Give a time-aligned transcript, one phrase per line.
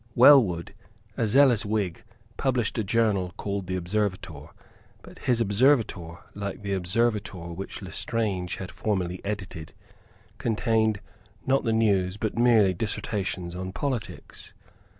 [0.15, 0.73] Welwood,
[1.15, 2.01] a zealous Whig,
[2.35, 4.49] published a journal called the Observator;
[5.03, 9.73] but his Observator, like the Observator which Lestrange had formerly edited,
[10.39, 11.01] contained,
[11.45, 14.53] not the news, but merely dissertations on politics.